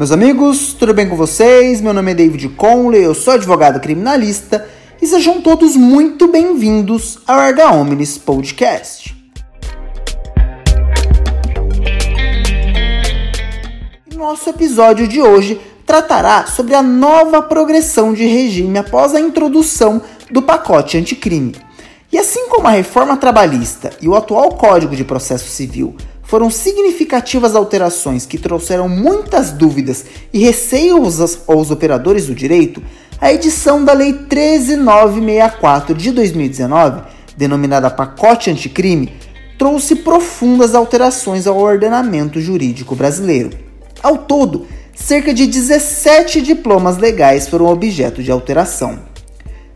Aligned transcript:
Meus 0.00 0.12
amigos, 0.12 0.72
tudo 0.72 0.94
bem 0.94 1.10
com 1.10 1.14
vocês? 1.14 1.82
Meu 1.82 1.92
nome 1.92 2.12
é 2.12 2.14
David 2.14 2.48
Conley, 2.56 3.04
eu 3.04 3.14
sou 3.14 3.34
advogado 3.34 3.78
criminalista 3.80 4.66
e 4.98 5.06
sejam 5.06 5.42
todos 5.42 5.76
muito 5.76 6.26
bem-vindos 6.26 7.18
ao 7.26 7.38
Arga 7.38 7.70
Omnis 7.70 8.16
Podcast. 8.16 9.14
Nosso 14.16 14.48
episódio 14.48 15.06
de 15.06 15.20
hoje 15.20 15.60
tratará 15.84 16.46
sobre 16.46 16.74
a 16.74 16.82
nova 16.82 17.42
progressão 17.42 18.14
de 18.14 18.24
regime 18.24 18.78
após 18.78 19.14
a 19.14 19.20
introdução 19.20 20.00
do 20.30 20.40
pacote 20.40 20.96
anticrime. 20.96 21.56
E 22.10 22.16
assim 22.16 22.48
como 22.48 22.66
a 22.66 22.70
reforma 22.70 23.18
trabalhista 23.18 23.90
e 24.00 24.08
o 24.08 24.16
atual 24.16 24.48
Código 24.52 24.96
de 24.96 25.04
Processo 25.04 25.50
Civil 25.50 25.94
foram 26.30 26.48
significativas 26.48 27.56
alterações 27.56 28.24
que 28.24 28.38
trouxeram 28.38 28.88
muitas 28.88 29.50
dúvidas 29.50 30.04
e 30.32 30.38
receios 30.38 31.20
aos, 31.20 31.40
aos 31.48 31.72
operadores 31.72 32.28
do 32.28 32.36
direito, 32.36 32.80
a 33.20 33.32
edição 33.32 33.84
da 33.84 33.92
Lei 33.92 34.12
13964 34.12 35.92
de 35.92 36.12
2019, 36.12 37.02
denominada 37.36 37.90
Pacote 37.90 38.48
Anticrime, 38.48 39.12
trouxe 39.58 39.96
profundas 39.96 40.72
alterações 40.72 41.48
ao 41.48 41.58
ordenamento 41.58 42.40
jurídico 42.40 42.94
brasileiro. 42.94 43.50
Ao 44.00 44.16
todo, 44.16 44.68
cerca 44.94 45.34
de 45.34 45.48
17 45.48 46.42
diplomas 46.42 46.96
legais 46.96 47.48
foram 47.48 47.66
objeto 47.66 48.22
de 48.22 48.30
alteração. 48.30 49.00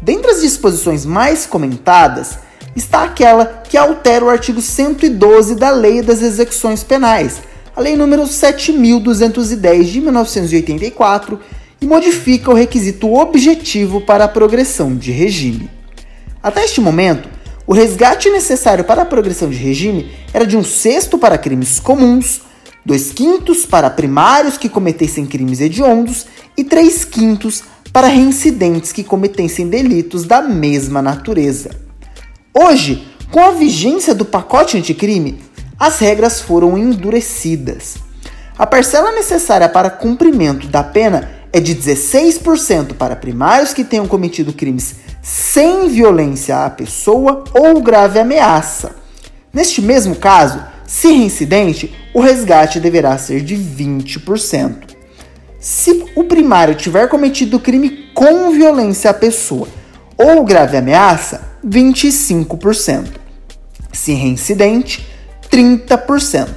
Dentre 0.00 0.30
as 0.30 0.40
disposições 0.40 1.04
mais 1.04 1.44
comentadas, 1.44 2.38
está 2.78 3.02
aquela 3.02 3.44
que 3.68 3.76
altera 3.76 4.24
o 4.24 4.30
artigo 4.30 4.62
112 4.62 5.56
da 5.56 5.70
Lei 5.70 6.00
das 6.00 6.22
Execuções 6.22 6.82
Penais, 6.82 7.42
a 7.74 7.80
Lei 7.80 7.96
número 7.96 8.26
7210 8.26 9.88
de 9.88 10.00
1984, 10.00 11.40
e 11.80 11.86
modifica 11.86 12.50
o 12.50 12.54
requisito 12.54 13.12
objetivo 13.14 14.00
para 14.00 14.24
a 14.24 14.28
progressão 14.28 14.96
de 14.96 15.12
regime. 15.12 15.70
Até 16.42 16.64
este 16.64 16.80
momento, 16.80 17.28
o 17.66 17.72
resgate 17.72 18.30
necessário 18.30 18.84
para 18.84 19.02
a 19.02 19.06
progressão 19.06 19.50
de 19.50 19.56
regime 19.56 20.10
era 20.32 20.46
de 20.46 20.56
um 20.56 20.64
sexto 20.64 21.18
para 21.18 21.38
crimes 21.38 21.78
comuns, 21.78 22.40
dois 22.84 23.12
quintos 23.12 23.66
para 23.66 23.90
primários 23.90 24.56
que 24.56 24.68
cometessem 24.68 25.26
crimes 25.26 25.60
hediondos 25.60 26.26
e 26.56 26.64
três 26.64 27.04
quintos 27.04 27.62
para 27.92 28.08
reincidentes 28.08 28.90
que 28.92 29.04
cometessem 29.04 29.68
delitos 29.68 30.24
da 30.24 30.42
mesma 30.42 31.02
natureza. 31.02 31.87
Hoje, 32.54 33.06
com 33.30 33.40
a 33.40 33.50
vigência 33.50 34.14
do 34.14 34.24
pacote 34.24 34.76
anticrime, 34.76 35.40
as 35.78 35.98
regras 35.98 36.40
foram 36.40 36.76
endurecidas. 36.76 37.96
A 38.58 38.66
parcela 38.66 39.12
necessária 39.12 39.68
para 39.68 39.90
cumprimento 39.90 40.66
da 40.66 40.82
pena 40.82 41.30
é 41.52 41.60
de 41.60 41.74
16% 41.74 42.94
para 42.94 43.14
primários 43.16 43.72
que 43.72 43.84
tenham 43.84 44.08
cometido 44.08 44.52
crimes 44.52 44.96
sem 45.22 45.88
violência 45.88 46.64
à 46.64 46.70
pessoa 46.70 47.44
ou 47.54 47.80
grave 47.80 48.18
ameaça. 48.18 48.96
Neste 49.52 49.80
mesmo 49.80 50.16
caso, 50.16 50.62
se 50.86 51.08
reincidente, 51.08 51.94
o 52.14 52.20
resgate 52.20 52.80
deverá 52.80 53.16
ser 53.18 53.42
de 53.42 53.56
20%. 53.56 54.96
Se 55.60 56.06
o 56.16 56.24
primário 56.24 56.74
tiver 56.74 57.08
cometido 57.08 57.60
crime 57.60 58.10
com 58.14 58.50
violência 58.50 59.10
à 59.10 59.14
pessoa 59.14 59.68
ou 60.16 60.44
grave 60.44 60.76
ameaça, 60.76 61.47
25%. 61.68 63.08
Se 63.92 64.14
reincidente, 64.14 65.06
30%. 65.50 66.48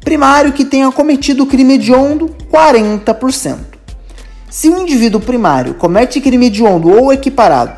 Primário 0.00 0.52
que 0.52 0.64
tenha 0.64 0.90
cometido 0.92 1.46
crime 1.46 1.74
hediondo, 1.74 2.28
40%. 2.50 3.58
Se 4.50 4.68
o 4.68 4.80
indivíduo 4.80 5.20
primário 5.20 5.74
comete 5.74 6.20
crime 6.20 6.46
hediondo 6.46 6.90
ou 6.90 7.12
equiparado 7.12 7.72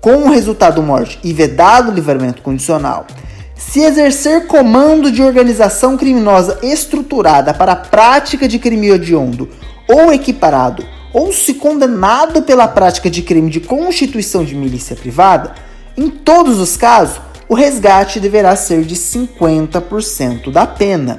com 0.00 0.24
o 0.24 0.30
resultado 0.30 0.82
morte 0.82 1.18
e 1.22 1.32
vedado 1.32 1.92
livramento 1.92 2.42
condicional, 2.42 3.06
se 3.54 3.80
exercer 3.80 4.46
comando 4.46 5.10
de 5.10 5.22
organização 5.22 5.96
criminosa 5.96 6.58
estruturada 6.62 7.54
para 7.54 7.72
a 7.72 7.76
prática 7.76 8.48
de 8.48 8.58
crime 8.58 8.90
hediondo 8.90 9.48
ou 9.88 10.12
equiparado, 10.12 10.84
ou 11.12 11.32
se 11.32 11.54
condenado 11.54 12.42
pela 12.42 12.66
prática 12.66 13.10
de 13.10 13.22
crime 13.22 13.50
de 13.50 13.60
constituição 13.60 14.44
de 14.44 14.54
milícia 14.54 14.96
privada, 14.96 15.54
em 15.96 16.08
todos 16.08 16.58
os 16.58 16.76
casos, 16.76 17.20
o 17.48 17.54
resgate 17.54 18.18
deverá 18.18 18.56
ser 18.56 18.82
de 18.82 18.96
50% 18.96 20.50
da 20.50 20.66
pena. 20.66 21.18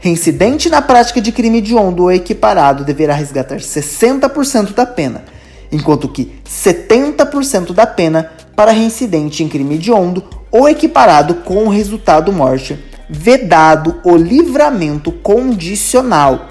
Reincidente 0.00 0.68
na 0.68 0.82
prática 0.82 1.20
de 1.20 1.32
crime 1.32 1.58
hediondo 1.58 2.02
ou 2.02 2.12
equiparado 2.12 2.84
deverá 2.84 3.14
resgatar 3.14 3.56
60% 3.56 4.74
da 4.74 4.84
pena, 4.84 5.24
enquanto 5.72 6.08
que 6.08 6.34
70% 6.46 7.72
da 7.72 7.86
pena 7.86 8.30
para 8.54 8.72
reincidente 8.72 9.42
em 9.42 9.48
crime 9.48 9.76
hediondo 9.76 10.22
ou 10.50 10.68
equiparado 10.68 11.36
com 11.36 11.64
o 11.64 11.70
resultado 11.70 12.30
morte, 12.30 12.78
vedado 13.08 14.00
o 14.04 14.14
livramento 14.16 15.10
condicional. 15.10 16.48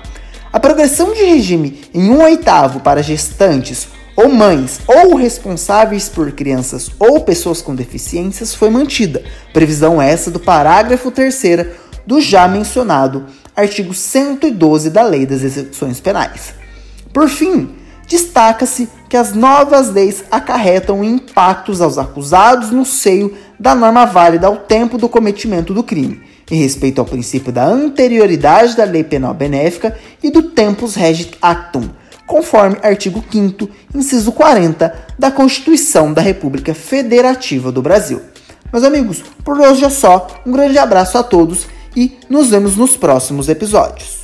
A 0.52 0.60
progressão 0.60 1.14
de 1.14 1.24
regime 1.24 1.82
em 1.94 2.10
um 2.10 2.24
oitavo 2.24 2.80
para 2.80 3.04
gestantes 3.04 3.88
ou 4.16 4.30
mães 4.30 4.80
ou 4.88 5.16
responsáveis 5.16 6.10
por 6.10 6.32
crianças 6.32 6.90
ou 7.00 7.22
pessoas 7.22 7.62
com 7.62 7.76
deficiências 7.76 8.54
foi 8.54 8.70
mantida. 8.70 9.24
Previsão 9.52 10.02
essa 10.02 10.30
do 10.30 10.40
parágrafo 10.40 11.12
3 11.12 11.42
do 12.06 12.22
já 12.22 12.48
mencionado 12.48 13.26
artigo 13.56 13.94
112 13.94 14.90
da 14.90 15.04
Lei 15.04 15.26
das 15.26 15.44
Execuções 15.44 16.00
Penais. 16.00 16.54
Por 17.12 17.30
fim, 17.30 17.70
destaca-se 18.08 18.90
que 19.08 19.16
as 19.16 19.34
novas 19.34 19.92
leis 19.92 20.24
acarretam 20.32 21.04
impactos 21.04 21.82
aos 21.82 21.98
acusados 21.98 22.72
no 22.72 22.86
seio 22.86 23.36
da 23.60 23.76
norma 23.76 24.06
válida 24.06 24.48
ao 24.48 24.58
tempo 24.58 24.98
do 24.98 25.08
cometimento 25.08 25.74
do 25.74 25.84
crime, 25.84 26.22
em 26.50 26.56
respeito 26.56 27.00
ao 27.00 27.06
princípio 27.06 27.52
da 27.52 27.66
anterioridade 27.66 28.76
da 28.76 28.84
lei 28.84 29.04
penal 29.04 29.34
benéfica 29.34 29.98
e 30.22 30.32
do 30.32 30.42
tempus 30.42 30.96
regit 30.96 31.38
actum, 31.42 31.90
conforme 32.26 32.78
artigo 32.82 33.24
5 33.30 33.70
inciso 33.94 34.32
40 34.32 34.94
da 35.18 35.32
Constituição 35.32 36.14
da 36.14 36.22
República 36.22 36.74
Federativa 36.74 37.72
do 37.72 37.82
Brasil. 37.82 38.22
Meus 38.72 38.84
amigos, 38.84 39.24
por 39.44 39.60
hoje 39.60 39.86
é 39.86 39.90
só. 39.90 40.28
Um 40.46 40.52
grande 40.52 40.78
abraço 40.78 41.18
a 41.18 41.24
todos 41.24 41.68
e 41.96 42.18
nos 42.30 42.50
vemos 42.50 42.76
nos 42.76 42.98
próximos 42.98 43.48
episódios. 43.50 44.23